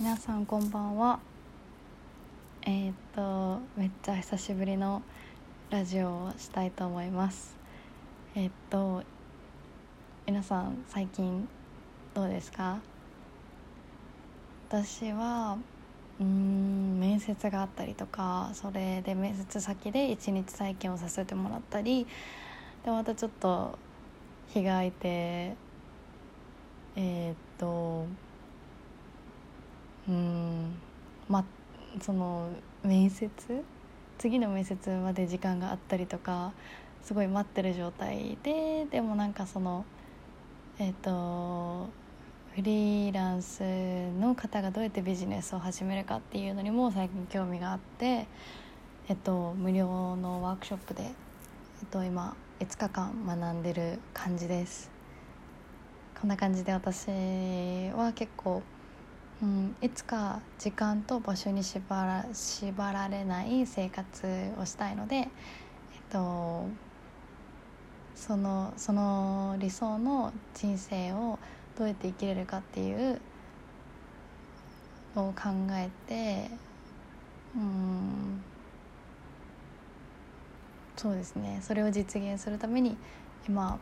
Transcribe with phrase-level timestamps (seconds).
[0.00, 1.20] 皆さんこんばんは。
[2.62, 5.02] えー、っとめっちゃ久しぶりの
[5.70, 7.56] ラジオをしたいと思います。
[8.34, 9.04] えー、っと
[10.26, 11.48] 皆さん最近
[12.12, 12.80] どうですか？
[14.68, 15.58] 私は
[16.20, 22.04] うん面接があったりとかそれで面接先で一日体験をさせてもらったり
[22.84, 23.78] でまたちょっと
[24.48, 25.54] 日が空いて
[26.96, 28.06] えー、っと
[30.08, 30.74] うん。
[31.28, 31.44] まあ
[32.00, 32.50] その
[32.82, 33.30] 面接？
[34.18, 36.52] 次の面接まで時間があったりとか
[37.02, 39.84] すごい待ってる状態ででもなんかその
[40.78, 41.88] えっ、と
[42.54, 43.62] フリーランス
[44.20, 48.28] の方がどうやってビジネスを始めるかっていうのにも最近興味があって、
[49.08, 51.12] えっと、無料のワークショップで、えっ
[51.90, 54.88] と、今5日間学んでる感じです。
[56.20, 57.08] こんな感じで私
[57.92, 58.62] は結構
[59.42, 64.26] うん、いつか時間と場所に縛ら縛られない生活
[64.58, 65.28] をしたいので、えっ
[66.10, 66.66] と、
[68.14, 71.38] そのその理想の人生を
[71.76, 73.20] どうやって生きれるかっていう
[75.16, 76.50] を考えて
[77.56, 78.42] うん
[80.96, 82.96] そうですねそれを実現するために
[83.48, 83.78] 今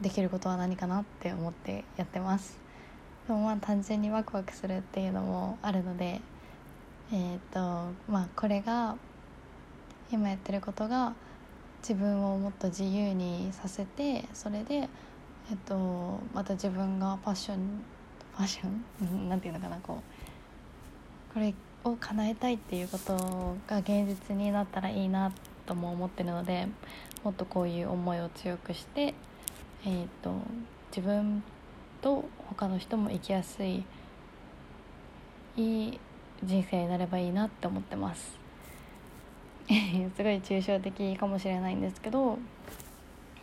[0.00, 2.65] できることは何かなって思ってやってます。
[3.26, 6.20] でもまあ単純にワクワクするっていうのもあるので
[7.12, 7.60] えっ、と
[8.08, 8.96] まあこれが
[10.12, 11.14] 今やってることが
[11.80, 14.88] 自分をもっと自由にさせてそれで
[15.50, 17.58] えっとまた自分がパッション
[18.36, 18.68] ファッショ
[19.20, 19.28] ン？
[19.28, 20.00] なんていうのかなこ
[21.30, 25.32] うこれを叶えたいっていうことが現実になったらいいな
[25.66, 26.68] とも思ってるので
[27.22, 29.14] もっとこういう思いを強くして
[29.84, 30.32] えっと
[30.90, 31.42] 自分
[32.00, 33.84] と他の人も生きやすい
[35.56, 36.00] いい
[36.42, 38.38] 人生になればいいなって思ってます。
[39.66, 42.38] すごい抽象的かもしれないんですけど。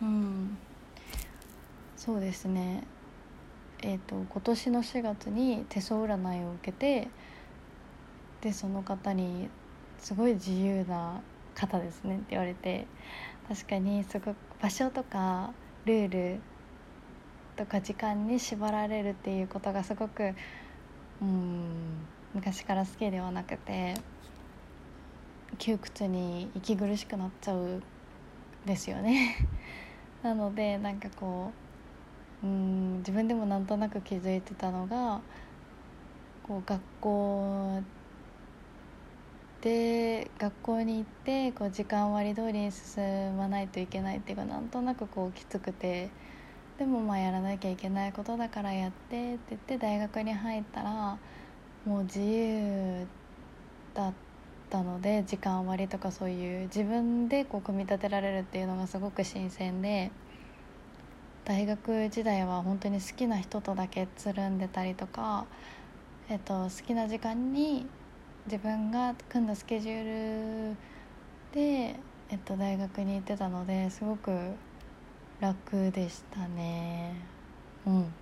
[0.00, 0.56] うん。
[1.96, 2.84] そうですね。
[3.82, 7.08] えっ、ー、と今年の4月に手相占いを受けて
[8.40, 9.48] でその方に
[9.98, 11.20] 「すごい自由な
[11.54, 12.86] 方ですね」って言われて。
[13.48, 15.52] 確かにすごく場所とか
[15.84, 16.40] ルール
[17.56, 20.34] とか時間に縛られるっていうことがすごく
[21.22, 23.94] うん昔から好きではなくて
[25.58, 27.80] 窮屈に息苦しくなっちゃう
[28.66, 29.36] ですよね
[30.22, 31.52] なのでなんかこ
[32.42, 35.20] ううん自分でもなんとなく気づいてたのが
[36.42, 37.82] こう学校
[39.60, 46.10] で学校に行ってこう時間割通りに進まないといけないっていうかなんとなくこうきつくて。
[46.78, 51.18] でもまあやらなきゃいけないことだからやってって言って大学に入ったら
[51.86, 53.06] もう自由
[53.94, 54.12] だっ
[54.70, 60.10] たので時間割とかそういう自分でこう組み立てられるっていうのがすごく新鮮で
[61.44, 65.44] 大学時代は本当に好きな人とだけつるんでたりとか、
[66.30, 67.86] えっと、好きな時間に
[68.46, 70.76] 自分が組んだスケジュール
[71.52, 71.96] で、
[72.30, 74.30] えっと、大学に行ってたのですごく
[75.44, 77.14] 楽でしたね。
[77.86, 78.14] うん。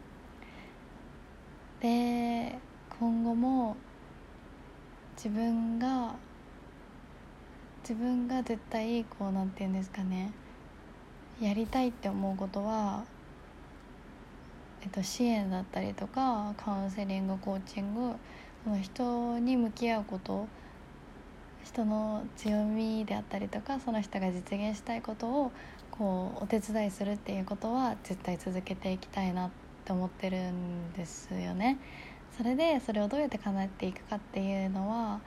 [1.81, 2.59] で
[2.99, 3.77] 今後も
[5.17, 6.17] 自分が
[7.83, 10.33] 自分が絶対こうなんて言うんですかね。
[11.41, 13.05] やりたいって思うことは、
[14.83, 18.17] えっと、支援だったりとかカウンセリングコーチング
[18.65, 20.49] その人に向き合うこと
[21.65, 25.53] 人の強みであったりとかその人が実現したいことを
[26.03, 29.51] こうお手伝いするっていうことは絶対続けていきたいなっ
[29.85, 31.79] て思ってるんですよね。
[32.37, 35.21] それでそれをどうやって叶えていくかっていうのは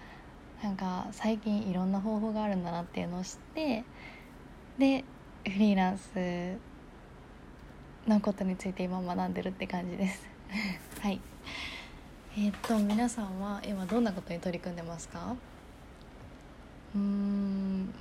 [0.61, 3.85] なんか最近いろんな方法があるんだなっていうのを知って
[4.77, 5.05] で
[5.45, 6.57] フリーランス
[8.05, 10.27] のことについて今学んでるって感じです。
[10.99, 11.21] はい。
[12.37, 15.35] えー、っと皆さんは今どんなことに取り組んでますか？
[16.93, 17.93] うーん。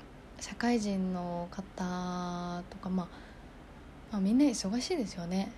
[0.46, 3.08] 社会人の方とか、まあ、
[4.12, 5.50] まあみんな忙しいですよね。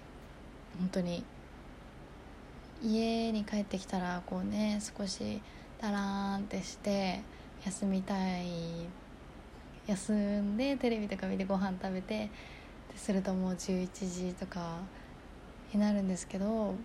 [0.79, 1.25] 本当に。
[2.85, 5.43] 家に帰ってきたらこうね少し
[5.81, 7.21] ダラーンってして
[7.65, 8.87] 休みたい
[9.89, 12.31] 休んでテレビとか見てご飯食べて
[12.95, 13.89] するともう11
[14.29, 14.79] 時とか
[15.75, 16.77] になるんですけど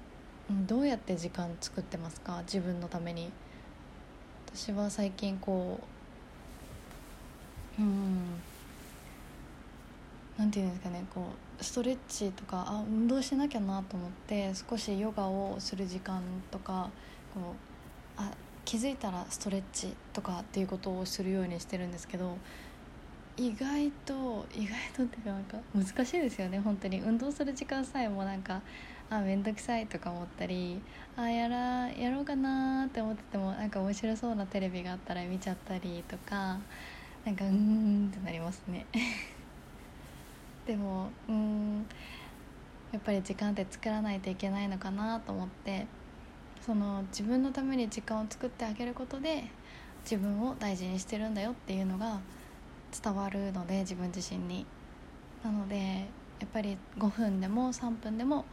[0.50, 2.42] どうやって時間作ってますか？
[2.48, 3.32] 自分のために。
[4.56, 6.01] 私は最近こう
[7.82, 8.42] うん。
[10.38, 11.28] なんていうんですかねこ
[11.60, 16.20] うストレッチとかあ運動しなきゃなと思って少しヨガをする時間
[16.50, 16.90] とか
[17.34, 17.54] こう
[18.18, 18.32] あ
[18.66, 22.38] 気づいたらストレッチとかっていうことをするようにしてるんですけど
[23.38, 27.00] 意外と意外とっていうかなんか難しいですよね本当に。
[27.02, 28.62] 運動する時間さえもなんか
[29.12, 30.82] あ面倒くさいとか思ったり
[31.18, 36.58] あやらやろうかなって思っててもなんか面白そうなテレビがあったら見ちゃったりとか
[37.26, 38.86] なんかうーんってなりますね。
[40.66, 41.86] でもうん
[42.92, 45.88] やっぱり時間って作らないといけないのかなと思って
[46.66, 49.46] その自分のために時間を作ってあげることで
[50.04, 52.20] 自分を大事にしてるんだよっていうのが
[53.04, 54.66] 伝わるので自分自身に。
[55.44, 56.06] なので
[56.40, 58.46] やっぱり5分でも3分でも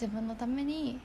[0.00, 1.00] 自分のために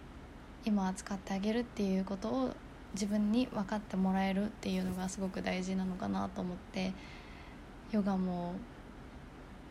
[0.66, 2.56] 今は使ってあげるっていうことを
[2.94, 6.94] 自分に分かってもらえるっていうのがすごく大事なのかなと思って
[7.92, 8.54] ヨガも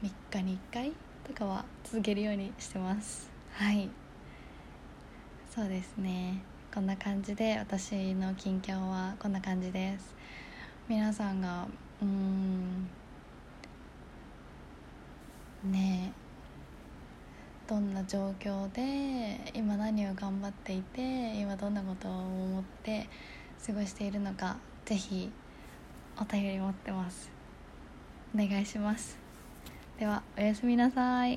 [0.03, 0.93] 3日に1回
[1.27, 3.29] とかは続けるようにしてます。
[3.53, 3.89] はい。
[5.51, 6.43] そうですね。
[6.73, 10.15] こんな感じで私の近況はこんな感じです。
[10.89, 11.67] 皆さんが
[12.01, 12.89] うん。
[15.65, 16.28] ねえ。
[17.69, 23.07] どんな状況で今何を頑張っていて今どんなことを思って
[23.65, 24.57] 過ごしているのか
[24.87, 25.31] ぜひ
[26.19, 27.31] お便り持ってます。
[28.35, 29.19] お願いします。
[29.99, 31.37] ではおやすみなさい。